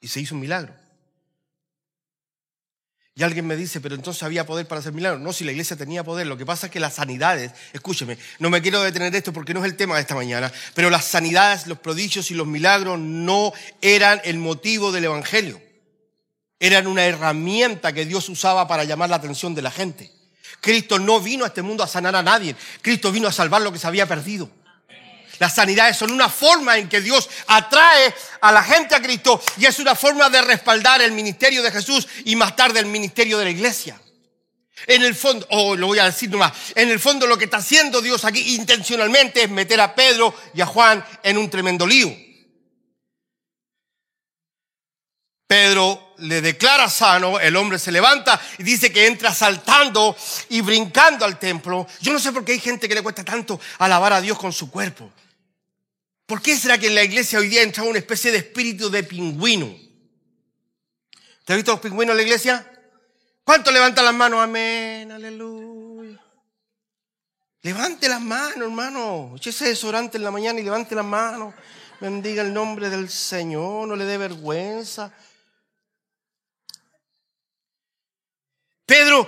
[0.00, 0.87] Y se hizo un milagro.
[3.18, 5.20] Y alguien me dice, pero entonces había poder para hacer milagros.
[5.20, 6.28] No, si la iglesia tenía poder.
[6.28, 9.52] Lo que pasa es que las sanidades, escúcheme, no me quiero detener de esto porque
[9.52, 12.96] no es el tema de esta mañana, pero las sanidades, los prodigios y los milagros
[13.00, 13.52] no
[13.82, 15.60] eran el motivo del Evangelio.
[16.60, 20.12] Eran una herramienta que Dios usaba para llamar la atención de la gente.
[20.60, 22.54] Cristo no vino a este mundo a sanar a nadie.
[22.82, 24.48] Cristo vino a salvar lo que se había perdido.
[25.38, 29.66] Las sanidades son una forma en que Dios atrae a la gente a Cristo y
[29.66, 33.44] es una forma de respaldar el ministerio de Jesús y más tarde el ministerio de
[33.44, 34.00] la iglesia.
[34.86, 37.44] En el fondo, o oh, lo voy a decir nomás, en el fondo lo que
[37.44, 41.86] está haciendo Dios aquí intencionalmente es meter a Pedro y a Juan en un tremendo
[41.86, 42.14] lío.
[45.46, 50.14] Pedro le declara sano, el hombre se levanta y dice que entra saltando
[50.50, 51.86] y brincando al templo.
[52.00, 54.52] Yo no sé por qué hay gente que le cuesta tanto alabar a Dios con
[54.52, 55.10] su cuerpo.
[56.28, 59.02] ¿Por qué será que en la iglesia hoy día entra una especie de espíritu de
[59.02, 59.74] pingüino?
[61.46, 62.70] ¿Te has visto los pingüinos en la iglesia?
[63.42, 64.38] ¿Cuánto levantan las manos?
[64.38, 66.22] Amén, aleluya.
[67.62, 69.32] Levante las manos, hermano.
[69.36, 71.54] Échese desodorante en la mañana y levante las manos.
[71.98, 75.10] Bendiga el nombre del Señor, no le dé vergüenza.
[78.84, 79.26] Pedro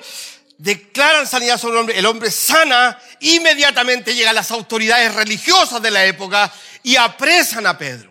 [0.61, 6.05] declaran sanidad sobre el hombre, el hombre sana, inmediatamente llegan las autoridades religiosas de la
[6.05, 8.11] época y apresan a Pedro.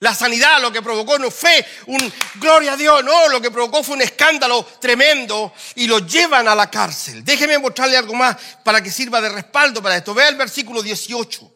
[0.00, 3.84] La sanidad lo que provocó no fue un gloria a Dios, no, lo que provocó
[3.84, 7.24] fue un escándalo tremendo y lo llevan a la cárcel.
[7.24, 10.12] Déjeme mostrarle algo más para que sirva de respaldo para esto.
[10.12, 11.52] Vea el versículo 18.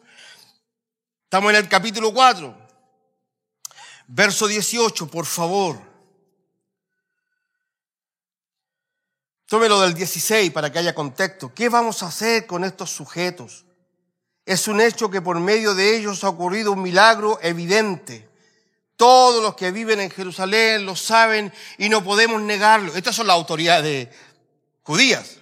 [1.25, 2.57] Estamos en el capítulo 4.
[4.07, 5.86] Verso 18, por favor.
[9.47, 11.51] Tómelo del 16 para que haya contexto.
[11.53, 13.65] ¿Qué vamos a hacer con estos sujetos?
[14.45, 18.27] Es un hecho que por medio de ellos ha ocurrido un milagro evidente
[18.97, 22.95] todos los que viven en Jerusalén lo saben y no podemos negarlo.
[22.95, 24.09] Estas son las autoridades
[24.81, 25.37] judías.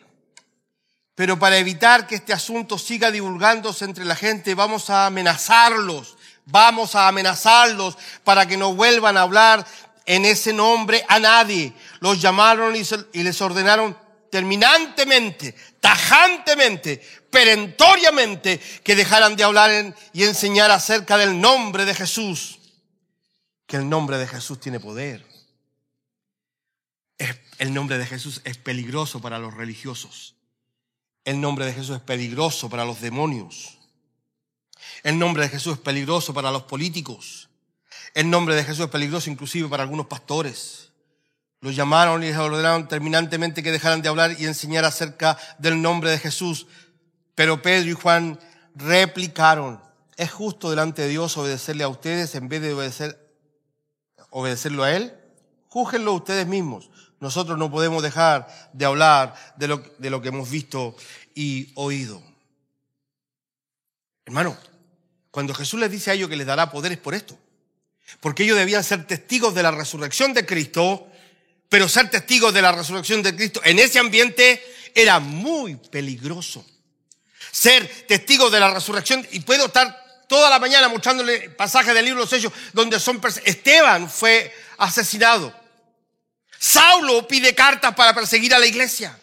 [1.15, 6.17] Pero para evitar que este asunto siga divulgándose entre la gente, vamos a amenazarlos.
[6.45, 9.65] Vamos a amenazarlos para que no vuelvan a hablar
[10.05, 11.73] en ese nombre a nadie.
[12.05, 13.97] Los llamaron y, les ordenaron
[14.29, 22.59] terminantemente, tajantemente, perentoriamente que dejaran de hablar y enseñar acerca del nombre de Jesús
[23.65, 25.25] que el nombre de Jesús tiene poder.
[27.57, 30.35] El nombre de Jesús es peligroso para los religiosos.
[31.23, 33.79] El nombre de Jesús es peligroso para los demonios.
[35.01, 37.49] El nombre de Jesús es peligroso para los políticos.
[38.13, 40.91] El nombre de Jesús es peligroso inclusive para algunos pastores.
[41.65, 46.11] Los llamaron y les ordenaron terminantemente que dejaran de hablar y enseñar acerca del nombre
[46.11, 46.67] de Jesús.
[47.33, 48.39] Pero Pedro y Juan
[48.75, 49.81] replicaron,
[50.15, 53.19] es justo delante de Dios obedecerle a ustedes en vez de obedecer
[54.29, 55.15] obedecerlo a Él,
[55.67, 56.91] júgenlo ustedes mismos.
[57.19, 60.95] Nosotros no podemos dejar de hablar de lo, de lo que hemos visto
[61.33, 62.21] y oído.
[64.23, 64.55] Hermano,
[65.31, 67.35] cuando Jesús les dice a ellos que les dará poder es por esto.
[68.19, 71.09] Porque ellos debían ser testigos de la resurrección de Cristo,
[71.69, 76.65] pero ser testigos de la resurrección de Cristo en ese ambiente era muy peligroso.
[77.51, 82.21] Ser testigos de la resurrección, y puedo estar toda la mañana mostrándole pasajes del libro
[82.21, 85.53] de los Hechos donde son Esteban fue asesinado.
[86.57, 89.17] Saulo pide cartas para perseguir a la iglesia.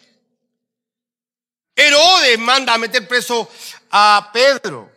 [1.75, 3.49] Herodes manda a meter preso
[3.91, 4.91] a Pedro.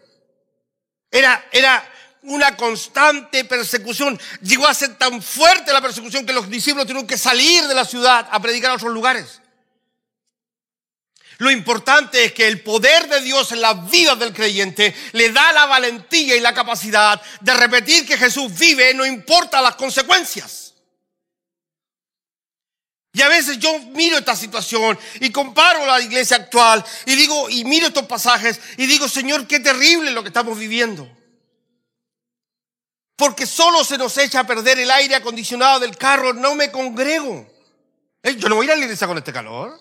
[1.10, 1.95] Era, era
[2.26, 4.18] una constante persecución.
[4.42, 7.84] Llegó a ser tan fuerte la persecución que los discípulos tuvieron que salir de la
[7.84, 9.40] ciudad a predicar a otros lugares.
[11.38, 15.52] Lo importante es que el poder de Dios en la vida del creyente le da
[15.52, 20.74] la valentía y la capacidad de repetir que Jesús vive, no importa las consecuencias.
[23.12, 27.64] Y a veces yo miro esta situación y comparo la iglesia actual y digo, y
[27.64, 31.10] miro estos pasajes y digo, Señor, qué terrible lo que estamos viviendo.
[33.16, 37.46] Porque solo se nos echa a perder el aire acondicionado del carro, no me congrego.
[38.22, 39.80] Yo no voy a ir a la iglesia con este calor.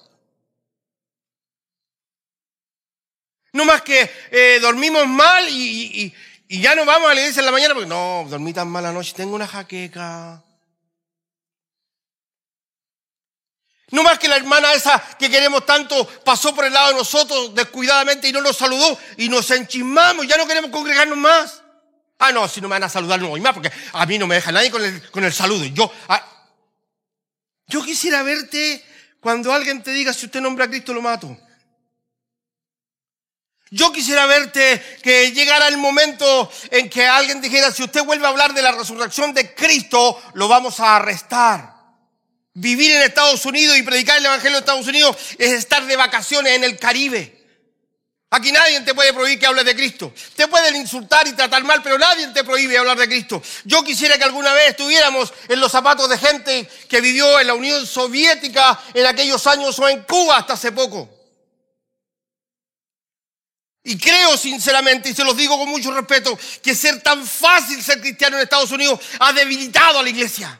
[3.51, 6.13] No más que eh, dormimos mal y,
[6.47, 9.13] ya no vamos a la iglesia en la mañana porque no, dormí tan mal anoche,
[9.13, 10.41] tengo una jaqueca.
[13.91, 17.55] No más que la hermana esa que queremos tanto pasó por el lado de nosotros
[17.55, 21.64] descuidadamente y no nos saludó y nos enchismamos, ya no queremos congregarnos más.
[22.19, 24.27] Ah, no, si no me van a saludar no voy más porque a mí no
[24.27, 25.65] me deja nadie con el, con el saludo.
[25.65, 26.25] Yo, ah,
[27.67, 28.83] yo quisiera verte
[29.19, 31.37] cuando alguien te diga si usted nombra a Cristo lo mato.
[33.71, 38.29] Yo quisiera verte que llegara el momento en que alguien dijera, si usted vuelve a
[38.29, 41.73] hablar de la resurrección de Cristo, lo vamos a arrestar.
[42.53, 46.53] Vivir en Estados Unidos y predicar el Evangelio de Estados Unidos es estar de vacaciones
[46.53, 47.34] en el Caribe.
[48.35, 50.13] Aquí nadie te puede prohibir que hables de Cristo.
[50.35, 53.41] Te pueden insultar y tratar mal, pero nadie te prohíbe hablar de Cristo.
[53.63, 57.53] Yo quisiera que alguna vez estuviéramos en los zapatos de gente que vivió en la
[57.53, 61.09] Unión Soviética en aquellos años o en Cuba hasta hace poco.
[63.85, 68.01] Y creo sinceramente, y se los digo con mucho respeto, que ser tan fácil ser
[68.01, 70.59] cristiano en Estados Unidos ha debilitado a la iglesia.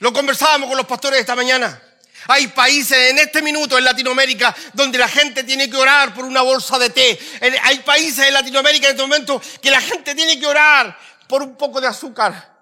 [0.00, 1.80] Lo conversábamos con los pastores esta mañana.
[2.28, 6.42] Hay países en este minuto en Latinoamérica donde la gente tiene que orar por una
[6.42, 7.18] bolsa de té.
[7.62, 11.56] Hay países en Latinoamérica en este momento que la gente tiene que orar por un
[11.56, 12.56] poco de azúcar.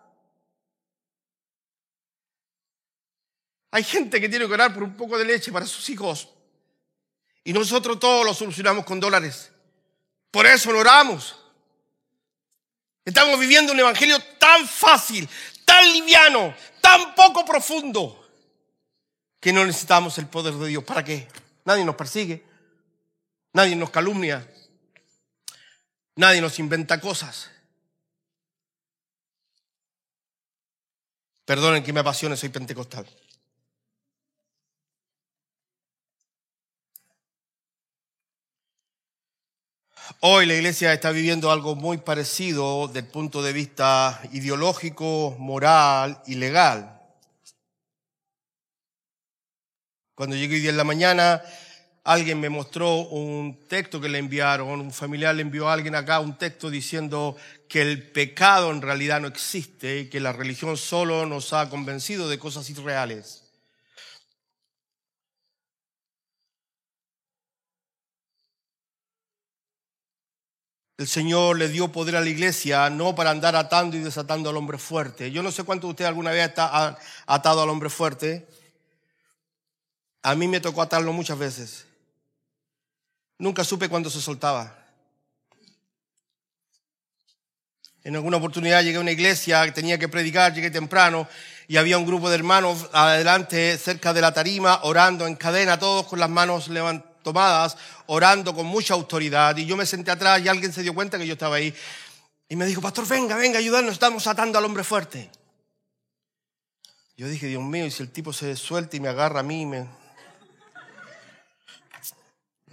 [3.70, 6.28] Hay gente que tiene que orar por un poco de leche para sus hijos.
[7.42, 9.50] Y nosotros todos lo solucionamos con dólares.
[10.30, 11.36] Por eso lo oramos.
[13.04, 15.28] Estamos viviendo un evangelio tan fácil,
[15.64, 18.23] tan liviano, tan poco profundo,
[19.44, 20.82] que no necesitamos el poder de Dios.
[20.84, 21.28] ¿Para qué?
[21.66, 22.42] Nadie nos persigue,
[23.52, 24.50] nadie nos calumnia,
[26.16, 27.50] nadie nos inventa cosas.
[31.44, 33.06] Perdonen que me apasione, soy pentecostal.
[40.20, 46.36] Hoy la iglesia está viviendo algo muy parecido del punto de vista ideológico, moral y
[46.36, 46.93] legal.
[50.14, 51.42] Cuando llegué hoy día en la mañana,
[52.04, 56.20] alguien me mostró un texto que le enviaron, un familiar le envió a alguien acá
[56.20, 57.36] un texto diciendo
[57.68, 62.28] que el pecado en realidad no existe y que la religión solo nos ha convencido
[62.28, 63.42] de cosas irreales.
[70.96, 74.56] El Señor le dio poder a la iglesia no para andar atando y desatando al
[74.56, 75.32] hombre fuerte.
[75.32, 76.96] Yo no sé cuánto de ustedes alguna vez ha
[77.26, 78.46] atado al hombre fuerte.
[80.24, 81.84] A mí me tocó atarlo muchas veces.
[83.38, 84.74] Nunca supe cuándo se soltaba.
[88.02, 91.28] En alguna oportunidad llegué a una iglesia, tenía que predicar, llegué temprano
[91.68, 96.06] y había un grupo de hermanos adelante, cerca de la tarima, orando en cadena, todos
[96.06, 96.70] con las manos
[97.22, 99.54] tomadas, orando con mucha autoridad.
[99.58, 101.74] Y yo me senté atrás y alguien se dio cuenta que yo estaba ahí.
[102.48, 105.30] Y me dijo, pastor, venga, venga, ayúdanos, estamos atando al hombre fuerte.
[107.14, 109.66] Yo dije, Dios mío, y si el tipo se suelta y me agarra a mí,
[109.66, 109.86] me,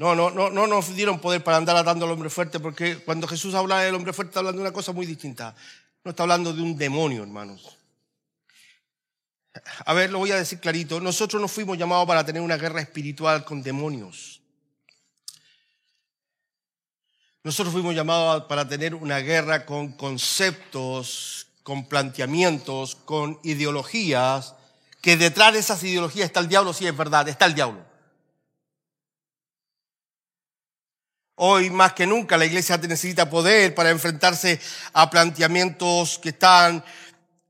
[0.01, 3.27] no, no, no, no nos dieron poder para andar atando al hombre fuerte, porque cuando
[3.27, 5.55] Jesús habla del hombre fuerte está hablando de una cosa muy distinta.
[6.03, 7.77] No está hablando de un demonio, hermanos.
[9.85, 10.99] A ver, lo voy a decir clarito.
[10.99, 14.41] Nosotros no fuimos llamados para tener una guerra espiritual con demonios.
[17.43, 24.55] Nosotros fuimos llamados para tener una guerra con conceptos, con planteamientos, con ideologías,
[24.99, 27.90] que detrás de esas ideologías está el diablo, sí es verdad, está el diablo.
[31.43, 34.59] Hoy más que nunca la iglesia necesita poder para enfrentarse
[34.93, 36.85] a planteamientos que están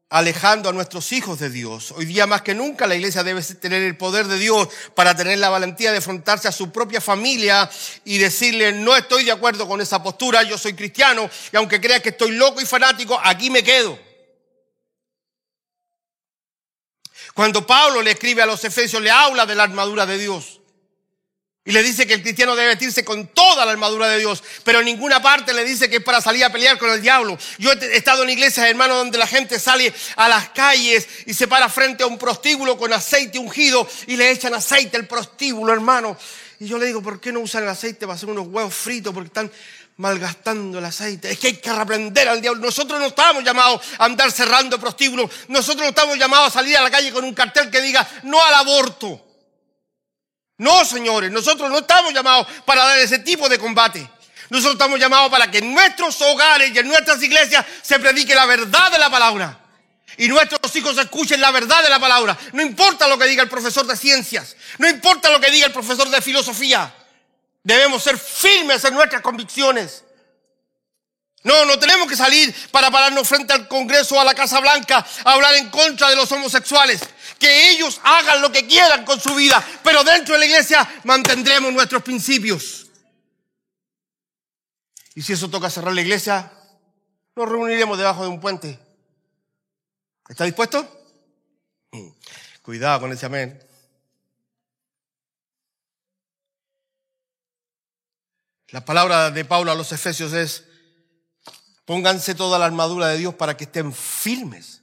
[0.09, 1.91] alejando a nuestros hijos de Dios.
[1.91, 5.39] Hoy día más que nunca la iglesia debe tener el poder de Dios para tener
[5.39, 7.69] la valentía de enfrentarse a su propia familia
[8.05, 12.01] y decirle, no estoy de acuerdo con esa postura, yo soy cristiano y aunque crea
[12.01, 13.99] que estoy loco y fanático, aquí me quedo.
[17.33, 20.60] Cuando Pablo le escribe a los efesios, le habla de la armadura de Dios.
[21.63, 24.79] Y le dice que el cristiano debe vestirse con toda la armadura de Dios, pero
[24.79, 27.37] en ninguna parte le dice que es para salir a pelear con el diablo.
[27.59, 31.47] Yo he estado en iglesias, hermano, donde la gente sale a las calles y se
[31.47, 36.17] para frente a un prostíbulo con aceite ungido y le echan aceite al prostíbulo, hermano.
[36.59, 39.13] Y yo le digo, ¿por qué no usan el aceite para hacer unos huevos fritos?
[39.13, 39.51] Porque están
[39.97, 41.29] malgastando el aceite.
[41.29, 42.59] Es que hay que reprender al diablo.
[42.65, 45.29] Nosotros no estamos llamados a andar cerrando prostíbulos.
[45.47, 48.43] Nosotros no estamos llamados a salir a la calle con un cartel que diga no
[48.43, 49.30] al aborto.
[50.61, 54.07] No, señores, nosotros no estamos llamados para dar ese tipo de combate.
[54.51, 58.45] Nosotros estamos llamados para que en nuestros hogares y en nuestras iglesias se predique la
[58.45, 59.59] verdad de la palabra.
[60.17, 62.37] Y nuestros hijos escuchen la verdad de la palabra.
[62.53, 64.55] No importa lo que diga el profesor de ciencias.
[64.77, 66.93] No importa lo que diga el profesor de filosofía.
[67.63, 70.03] Debemos ser firmes en nuestras convicciones.
[71.41, 75.03] No, no tenemos que salir para pararnos frente al Congreso o a la Casa Blanca
[75.23, 77.01] a hablar en contra de los homosexuales.
[77.41, 81.73] Que ellos hagan lo que quieran con su vida, pero dentro de la iglesia mantendremos
[81.73, 82.87] nuestros principios.
[85.15, 86.53] Y si eso toca cerrar la iglesia,
[87.35, 88.79] nos reuniremos debajo de un puente.
[90.29, 90.87] ¿Está dispuesto?
[91.91, 92.09] Mm.
[92.61, 93.61] Cuidado con ese amén.
[98.67, 100.65] La palabra de Pablo a los Efesios es,
[101.91, 104.81] Pónganse toda la armadura de Dios para que estén firmes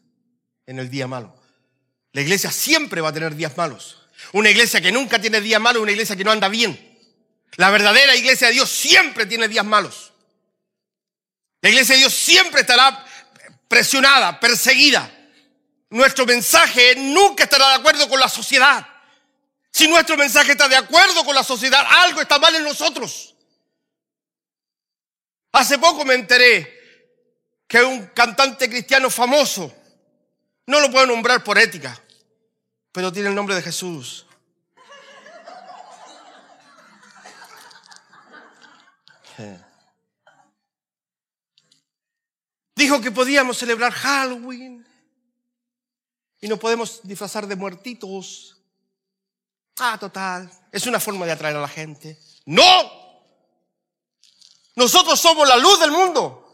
[0.66, 1.37] en el día malo.
[2.18, 3.96] La iglesia siempre va a tener días malos.
[4.32, 6.76] Una iglesia que nunca tiene días malos una iglesia que no anda bien.
[7.54, 10.12] La verdadera iglesia de Dios siempre tiene días malos.
[11.60, 13.06] La iglesia de Dios siempre estará
[13.68, 15.08] presionada, perseguida.
[15.90, 18.84] Nuestro mensaje nunca estará de acuerdo con la sociedad.
[19.70, 23.36] Si nuestro mensaje está de acuerdo con la sociedad, algo está mal en nosotros.
[25.52, 26.80] Hace poco me enteré
[27.68, 29.72] que un cantante cristiano famoso.
[30.66, 31.96] No lo puedo nombrar por ética,
[32.98, 34.26] pero tiene el nombre de Jesús.
[42.74, 44.84] Dijo que podíamos celebrar Halloween
[46.40, 48.56] y nos podemos disfrazar de muertitos.
[49.78, 50.50] Ah, total.
[50.72, 52.18] Es una forma de atraer a la gente.
[52.46, 53.22] No.
[54.74, 56.52] Nosotros somos la luz del mundo.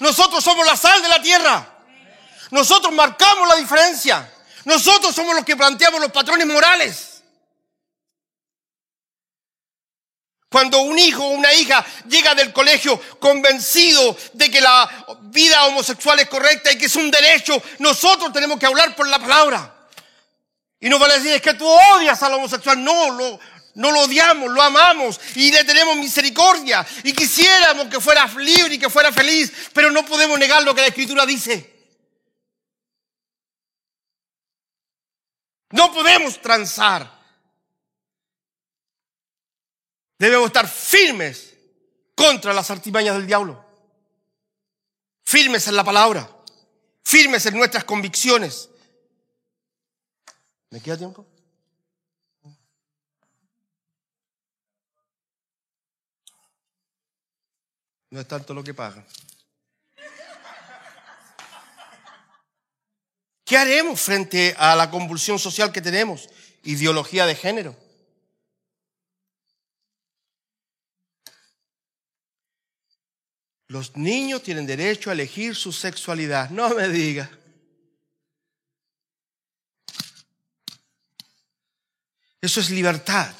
[0.00, 1.75] Nosotros somos la sal de la tierra.
[2.50, 4.32] Nosotros marcamos la diferencia.
[4.64, 7.22] Nosotros somos los que planteamos los patrones morales.
[10.48, 14.88] Cuando un hijo o una hija llega del colegio convencido de que la
[15.22, 19.18] vida homosexual es correcta y que es un derecho, nosotros tenemos que hablar por la
[19.18, 19.74] palabra.
[20.80, 22.82] Y no vale decir es que tú odias al homosexual.
[22.82, 23.38] No,
[23.74, 28.78] no lo odiamos, lo amamos y le tenemos misericordia y quisiéramos que fuera libre y
[28.78, 31.75] que fuera feliz, pero no podemos negar lo que la Escritura dice.
[35.70, 37.10] No podemos transar.
[40.18, 41.54] Debemos estar firmes
[42.14, 43.64] contra las artimañas del diablo.
[45.22, 46.30] Firmes en la palabra.
[47.02, 48.70] Firmes en nuestras convicciones.
[50.70, 51.26] ¿Me queda tiempo?
[58.10, 59.04] No es tanto lo que pagan.
[63.46, 66.28] ¿Qué haremos frente a la convulsión social que tenemos?
[66.64, 67.76] Ideología de género.
[73.68, 76.50] Los niños tienen derecho a elegir su sexualidad.
[76.50, 77.30] No me diga.
[82.40, 83.32] Eso es libertad.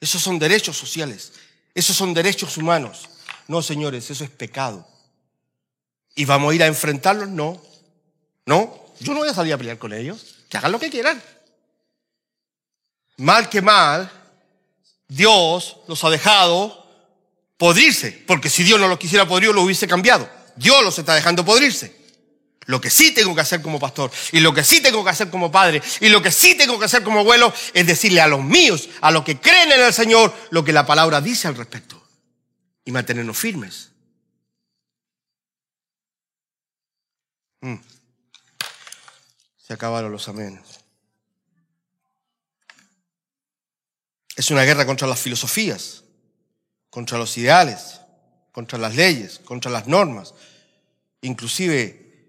[0.00, 1.32] Esos son derechos sociales.
[1.74, 3.08] Esos son derechos humanos.
[3.48, 4.86] No, señores, eso es pecado.
[6.14, 7.30] ¿Y vamos a ir a enfrentarlos?
[7.30, 7.62] No.
[8.44, 8.83] No.
[9.00, 10.36] Yo no voy a salir a pelear con ellos.
[10.48, 11.22] Que hagan lo que quieran.
[13.16, 14.10] Mal que mal,
[15.08, 16.84] Dios los ha dejado
[17.56, 20.28] podrirse, porque si Dios no los quisiera podrir, lo hubiese cambiado.
[20.56, 22.04] Dios los está dejando podrirse.
[22.66, 25.30] Lo que sí tengo que hacer como pastor, y lo que sí tengo que hacer
[25.30, 28.42] como padre, y lo que sí tengo que hacer como abuelo, es decirle a los
[28.42, 32.02] míos, a los que creen en el Señor, lo que la palabra dice al respecto.
[32.84, 33.90] Y mantenernos firmes.
[37.60, 37.76] Mm.
[39.66, 40.80] Se acabaron los amenes.
[44.36, 46.04] Es una guerra contra las filosofías,
[46.90, 48.00] contra los ideales,
[48.52, 50.34] contra las leyes, contra las normas,
[51.22, 52.28] inclusive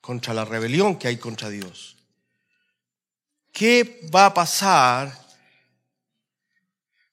[0.00, 1.96] contra la rebelión que hay contra Dios.
[3.52, 5.12] ¿Qué va a pasar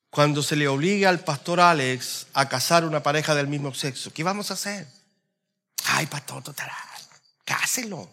[0.10, 4.14] cuando se le obliga al pastor Alex a casar una pareja del mismo sexo?
[4.14, 4.88] ¿Qué vamos a hacer?
[5.88, 6.72] Ay, pastor, total,
[7.43, 8.10] cáselo.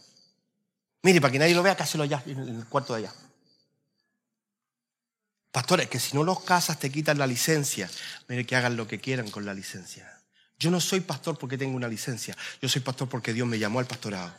[1.02, 3.12] Mire, para que nadie lo vea, cáselo allá, en el cuarto de allá.
[5.50, 7.90] Pastores, que si no los casas te quitan la licencia.
[8.28, 10.10] Mire, que hagan lo que quieran con la licencia.
[10.58, 12.36] Yo no soy pastor porque tengo una licencia.
[12.60, 14.32] Yo soy pastor porque Dios me llamó al pastorado.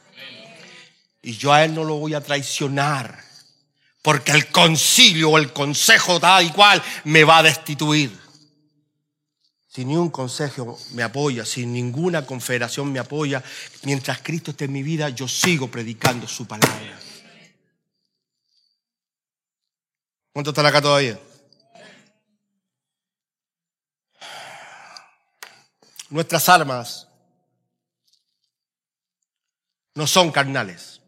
[1.22, 3.22] Y yo a Él no lo voy a traicionar.
[4.02, 8.23] Porque el concilio o el consejo tal y cual me va a destituir.
[9.74, 13.44] Si ni un consejo me apoya, si ninguna confederación me apoya,
[13.82, 17.00] mientras Cristo esté en mi vida, yo sigo predicando su palabra.
[20.32, 21.20] ¿Cuántos están acá todavía?
[26.12, 27.08] Nuestras armas
[29.96, 31.02] no son carnales,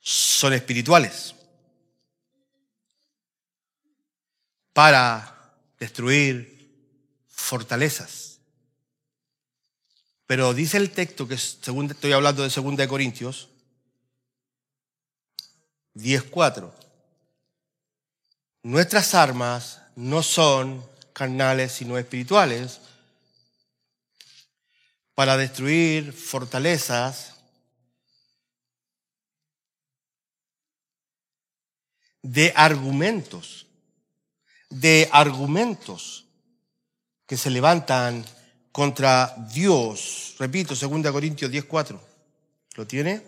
[0.00, 1.36] son espirituales
[4.72, 5.39] para
[5.80, 6.70] destruir
[7.26, 8.38] fortalezas.
[10.26, 13.48] Pero dice el texto, que según estoy hablando de 2 de Corintios
[15.94, 16.70] 10.4,
[18.62, 22.80] nuestras armas no son carnales sino espirituales
[25.14, 27.34] para destruir fortalezas
[32.22, 33.66] de argumentos
[34.70, 36.26] de argumentos
[37.26, 38.24] que se levantan
[38.72, 40.34] contra Dios.
[40.38, 42.00] Repito, 2 Corintios 10:4.
[42.76, 43.22] ¿Lo tiene?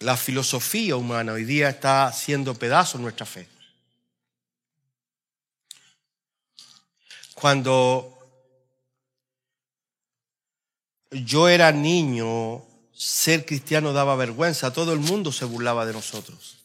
[0.00, 3.48] La filosofía humana hoy día está haciendo pedazos nuestra fe.
[7.34, 8.19] Cuando
[11.10, 16.58] yo era niño, ser cristiano daba vergüenza, todo el mundo se burlaba de nosotros.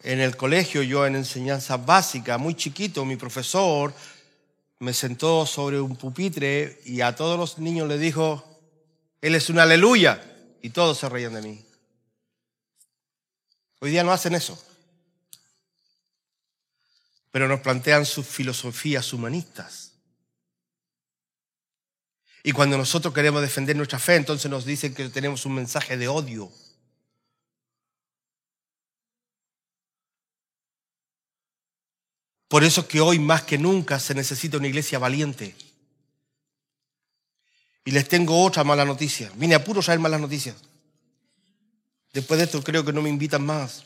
[0.00, 3.92] En el colegio, yo en enseñanza básica, muy chiquito, mi profesor
[4.78, 8.60] me sentó sobre un pupitre y a todos los niños le dijo,
[9.20, 10.22] Él es un aleluya,
[10.62, 11.64] y todos se reían de mí.
[13.80, 14.60] Hoy día no hacen eso,
[17.30, 19.92] pero nos plantean sus filosofías humanistas.
[22.48, 26.08] Y cuando nosotros queremos defender nuestra fe, entonces nos dicen que tenemos un mensaje de
[26.08, 26.50] odio.
[32.48, 35.54] Por eso que hoy más que nunca se necesita una iglesia valiente.
[37.84, 39.30] Y les tengo otra mala noticia.
[39.34, 40.56] Vine a puro saber malas noticias.
[42.14, 43.84] Después de esto creo que no me invitan más.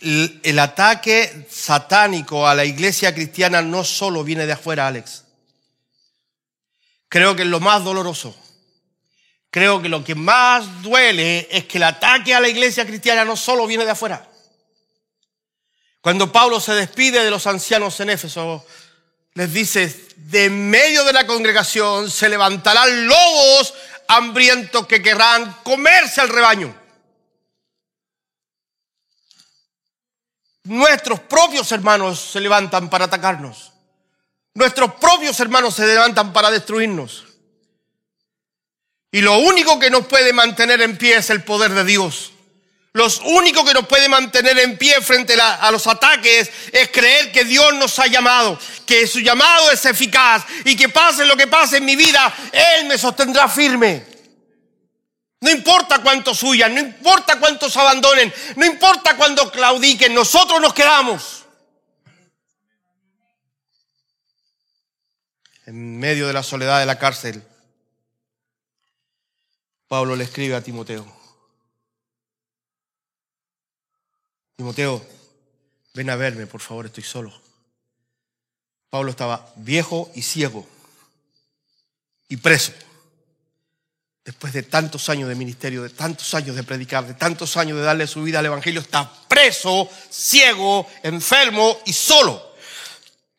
[0.00, 5.25] el ataque satánico a la iglesia cristiana no solo viene de afuera, Alex.
[7.08, 8.34] Creo que es lo más doloroso.
[9.50, 13.36] Creo que lo que más duele es que el ataque a la iglesia cristiana no
[13.36, 14.28] solo viene de afuera.
[16.00, 18.64] Cuando Pablo se despide de los ancianos en Éfeso,
[19.34, 23.74] les dice, de medio de la congregación se levantarán lobos
[24.08, 26.74] hambrientos que querrán comerse al rebaño.
[30.64, 33.72] Nuestros propios hermanos se levantan para atacarnos.
[34.56, 37.24] Nuestros propios hermanos se levantan para destruirnos.
[39.12, 42.32] Y lo único que nos puede mantener en pie es el poder de Dios.
[42.94, 47.44] Lo único que nos puede mantener en pie frente a los ataques es creer que
[47.44, 51.76] Dios nos ha llamado, que su llamado es eficaz y que pase lo que pase
[51.76, 54.06] en mi vida, Él me sostendrá firme.
[55.42, 61.45] No importa cuántos huyan, no importa cuántos abandonen, no importa cuando claudiquen, nosotros nos quedamos.
[65.96, 67.42] En medio de la soledad de la cárcel,
[69.88, 71.10] Pablo le escribe a Timoteo.
[74.56, 75.02] Timoteo,
[75.94, 77.32] ven a verme, por favor, estoy solo.
[78.90, 80.66] Pablo estaba viejo y ciego
[82.28, 82.74] y preso.
[84.22, 87.84] Después de tantos años de ministerio, de tantos años de predicar, de tantos años de
[87.84, 92.54] darle su vida al Evangelio, está preso, ciego, enfermo y solo.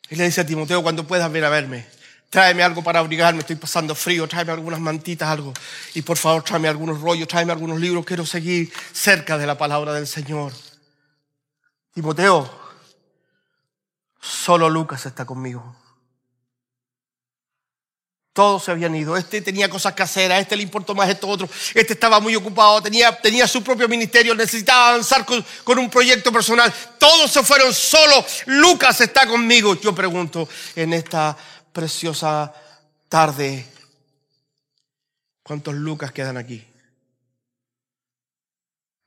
[0.10, 1.97] Y le dice a Timoteo, cuando puedas ven a verme,
[2.30, 5.54] tráeme algo para abrigarme, estoy pasando frío, tráeme algunas mantitas, algo.
[5.94, 9.94] Y por favor, tráeme algunos rollos, tráeme algunos libros, quiero seguir cerca de la palabra
[9.94, 10.52] del Señor.
[11.94, 12.50] Timoteo,
[14.20, 15.76] solo Lucas está conmigo.
[18.34, 19.18] Todos se habían ido.
[19.18, 21.50] Este tenía cosas que hacer, a este le importó más esto otro.
[21.74, 26.32] Este estaba muy ocupado, tenía, tenía su propio ministerio, necesitaba avanzar con, con un proyecto
[26.32, 26.72] personal.
[27.00, 29.74] Todos se fueron, solo Lucas está conmigo.
[29.82, 31.36] Yo pregunto en esta
[31.78, 32.52] preciosa
[33.08, 33.64] tarde,
[35.44, 36.66] ¿cuántos Lucas quedan aquí?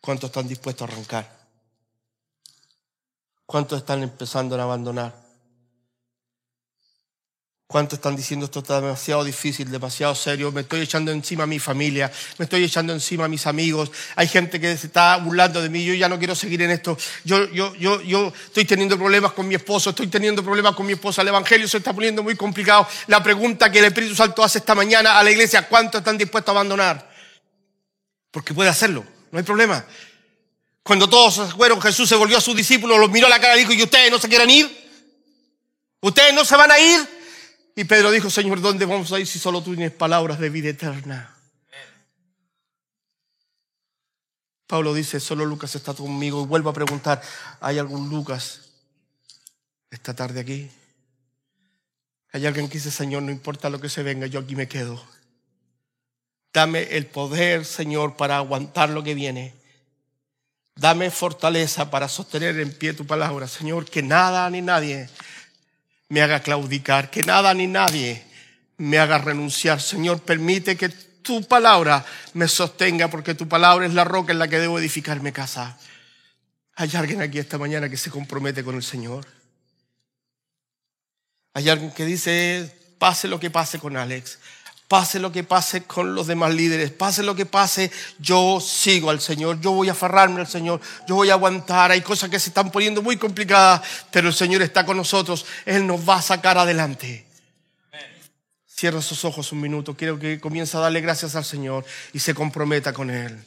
[0.00, 1.28] ¿Cuántos están dispuestos a arrancar?
[3.44, 5.19] ¿Cuántos están empezando a abandonar?
[7.70, 10.50] ¿Cuántos están diciendo esto está demasiado difícil, demasiado serio?
[10.50, 13.92] Me estoy echando encima a mi familia, me estoy echando encima a mis amigos.
[14.16, 16.98] Hay gente que se está burlando de mí, yo ya no quiero seguir en esto.
[17.22, 20.94] Yo, yo, yo, yo estoy teniendo problemas con mi esposo, estoy teniendo problemas con mi
[20.94, 21.22] esposa.
[21.22, 22.88] El Evangelio se está poniendo muy complicado.
[23.06, 26.48] La pregunta que el Espíritu Santo hace esta mañana a la iglesia, ¿cuántos están dispuestos
[26.48, 27.08] a abandonar?
[28.32, 29.84] Porque puede hacerlo, no hay problema.
[30.82, 33.54] Cuando todos se fueron, Jesús se volvió a sus discípulos, los miró a la cara
[33.54, 34.90] y dijo, ¿y ustedes no se quieren ir?
[36.00, 37.19] ¿Ustedes no se van a ir?
[37.80, 40.68] Y Pedro dijo, Señor, ¿dónde vamos a ir si solo tú tienes palabras de vida
[40.68, 41.34] eterna?
[44.66, 46.42] Pablo dice, solo Lucas está conmigo.
[46.42, 47.22] Y vuelvo a preguntar,
[47.58, 48.68] ¿hay algún Lucas
[49.90, 50.70] esta tarde aquí?
[52.32, 55.02] Hay alguien que dice, Señor, no importa lo que se venga, yo aquí me quedo.
[56.52, 59.54] Dame el poder, Señor, para aguantar lo que viene.
[60.74, 65.08] Dame fortaleza para sostener en pie tu palabra, Señor, que nada ni nadie
[66.10, 68.22] me haga claudicar, que nada ni nadie
[68.76, 69.80] me haga renunciar.
[69.80, 72.04] Señor, permite que tu palabra
[72.34, 75.78] me sostenga, porque tu palabra es la roca en la que debo edificar mi casa.
[76.74, 79.26] Hay alguien aquí esta mañana que se compromete con el Señor.
[81.54, 84.38] Hay alguien que dice, pase lo que pase con Alex,
[84.90, 89.20] Pase lo que pase con los demás líderes, pase lo que pase, yo sigo al
[89.20, 91.92] Señor, yo voy a aferrarme al Señor, yo voy a aguantar.
[91.92, 95.86] Hay cosas que se están poniendo muy complicadas, pero el Señor está con nosotros, Él
[95.86, 97.24] nos va a sacar adelante.
[98.66, 102.34] Cierra sus ojos un minuto, quiero que comience a darle gracias al Señor y se
[102.34, 103.38] comprometa con Él.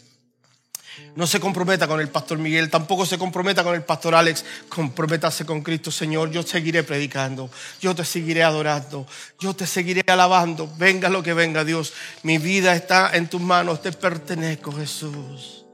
[1.16, 4.46] No se comprometa con el pastor Miguel, tampoco se comprometa con el pastor Alex.
[4.70, 6.32] Comprométase con Cristo, Señor.
[6.32, 7.50] Yo seguiré predicando,
[7.82, 9.08] yo te seguiré adorando,
[9.39, 10.72] yo te seguiré alabando.
[10.78, 11.94] Venga lo que venga, Dios.
[12.24, 15.66] Mi vida está en tus manos, te pertenezco, Jesús.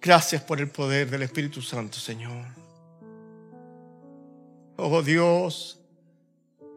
[0.00, 2.44] Gracias por el poder del Espíritu Santo, Señor.
[4.76, 5.78] Oh Dios,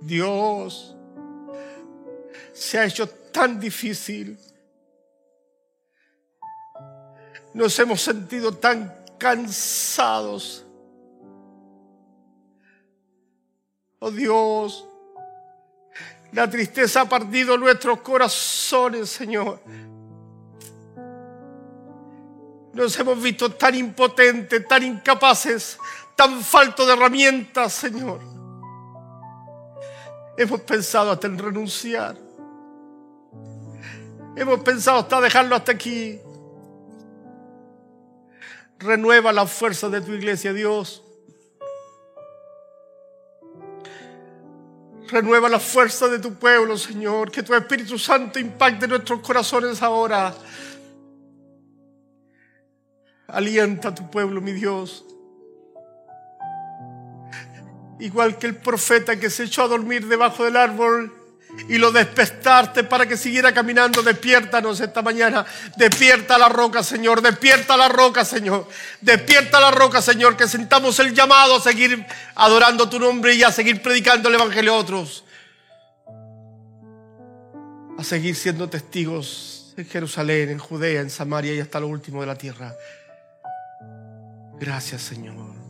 [0.01, 0.95] Dios,
[2.53, 4.38] se ha hecho tan difícil
[7.57, 10.63] nos hemos sentido tan cansados.
[13.97, 14.87] Oh Dios,
[16.33, 19.59] la tristeza ha partido nuestros corazones, Señor.
[22.73, 25.79] Nos hemos visto tan impotentes, tan incapaces,
[26.15, 28.19] tan falto de herramientas, Señor.
[30.37, 32.15] Hemos pensado hasta en renunciar.
[34.35, 36.21] Hemos pensado hasta dejarlo hasta aquí.
[38.80, 41.03] Renueva la fuerza de tu iglesia, Dios.
[45.09, 47.32] Renueva la fuerza de tu pueblo, Señor.
[47.32, 50.34] Que tu Espíritu Santo impacte nuestros corazones ahora.
[53.28, 55.05] Alienta a tu pueblo, mi Dios.
[57.99, 61.13] Igual que el profeta que se echó a dormir debajo del árbol
[61.67, 64.03] y lo despertaste para que siguiera caminando.
[64.03, 65.45] Despiértanos esta mañana.
[65.75, 67.21] Despierta la roca, Señor.
[67.21, 68.67] Despierta la roca, Señor.
[69.01, 70.37] Despierta la roca, Señor.
[70.37, 72.05] Que sentamos el llamado a seguir
[72.35, 75.23] adorando tu nombre y a seguir predicando el Evangelio a otros.
[77.97, 82.27] A seguir siendo testigos en Jerusalén, en Judea, en Samaria y hasta lo último de
[82.27, 82.75] la tierra.
[84.59, 85.66] Gracias, Señor.